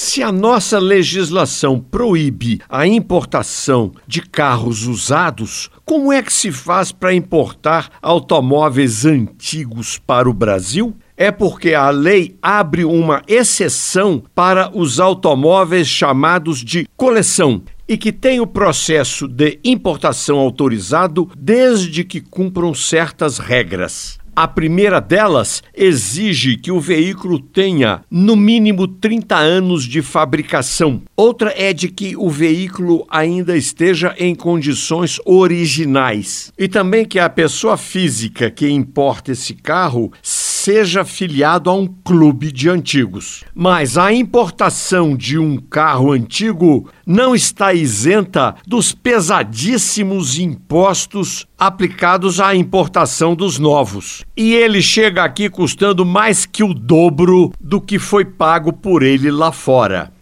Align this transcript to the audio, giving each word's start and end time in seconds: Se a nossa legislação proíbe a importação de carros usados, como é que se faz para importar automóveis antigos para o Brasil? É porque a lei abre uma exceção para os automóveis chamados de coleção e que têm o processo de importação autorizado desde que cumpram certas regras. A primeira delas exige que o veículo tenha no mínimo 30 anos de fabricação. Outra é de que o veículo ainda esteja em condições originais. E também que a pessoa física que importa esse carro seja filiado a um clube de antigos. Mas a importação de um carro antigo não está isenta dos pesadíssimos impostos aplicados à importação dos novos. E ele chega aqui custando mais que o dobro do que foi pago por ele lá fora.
Se 0.00 0.22
a 0.22 0.30
nossa 0.30 0.78
legislação 0.78 1.80
proíbe 1.80 2.60
a 2.68 2.86
importação 2.86 3.90
de 4.06 4.22
carros 4.22 4.86
usados, 4.86 5.68
como 5.84 6.12
é 6.12 6.22
que 6.22 6.32
se 6.32 6.52
faz 6.52 6.92
para 6.92 7.12
importar 7.12 7.90
automóveis 8.00 9.04
antigos 9.04 9.98
para 9.98 10.30
o 10.30 10.32
Brasil? 10.32 10.94
É 11.16 11.32
porque 11.32 11.74
a 11.74 11.90
lei 11.90 12.36
abre 12.40 12.84
uma 12.84 13.24
exceção 13.26 14.22
para 14.36 14.70
os 14.72 15.00
automóveis 15.00 15.88
chamados 15.88 16.64
de 16.64 16.86
coleção 16.96 17.60
e 17.88 17.98
que 17.98 18.12
têm 18.12 18.38
o 18.38 18.46
processo 18.46 19.26
de 19.26 19.58
importação 19.64 20.38
autorizado 20.38 21.28
desde 21.36 22.04
que 22.04 22.20
cumpram 22.20 22.72
certas 22.72 23.38
regras. 23.38 24.20
A 24.40 24.46
primeira 24.46 25.00
delas 25.00 25.64
exige 25.74 26.56
que 26.56 26.70
o 26.70 26.78
veículo 26.78 27.40
tenha 27.40 28.02
no 28.08 28.36
mínimo 28.36 28.86
30 28.86 29.36
anos 29.36 29.82
de 29.82 30.00
fabricação. 30.00 31.02
Outra 31.16 31.52
é 31.56 31.72
de 31.72 31.88
que 31.88 32.16
o 32.16 32.30
veículo 32.30 33.04
ainda 33.10 33.56
esteja 33.56 34.14
em 34.16 34.36
condições 34.36 35.18
originais. 35.24 36.52
E 36.56 36.68
também 36.68 37.04
que 37.04 37.18
a 37.18 37.28
pessoa 37.28 37.76
física 37.76 38.48
que 38.48 38.70
importa 38.70 39.32
esse 39.32 39.54
carro 39.54 40.12
seja 40.68 41.02
filiado 41.02 41.70
a 41.70 41.72
um 41.72 41.86
clube 41.86 42.52
de 42.52 42.68
antigos. 42.68 43.42
Mas 43.54 43.96
a 43.96 44.12
importação 44.12 45.16
de 45.16 45.38
um 45.38 45.56
carro 45.56 46.12
antigo 46.12 46.90
não 47.06 47.34
está 47.34 47.72
isenta 47.72 48.54
dos 48.66 48.92
pesadíssimos 48.92 50.38
impostos 50.38 51.46
aplicados 51.58 52.38
à 52.38 52.54
importação 52.54 53.34
dos 53.34 53.58
novos. 53.58 54.26
E 54.36 54.52
ele 54.52 54.82
chega 54.82 55.24
aqui 55.24 55.48
custando 55.48 56.04
mais 56.04 56.44
que 56.44 56.62
o 56.62 56.74
dobro 56.74 57.50
do 57.58 57.80
que 57.80 57.98
foi 57.98 58.26
pago 58.26 58.70
por 58.70 59.02
ele 59.02 59.30
lá 59.30 59.50
fora. 59.50 60.12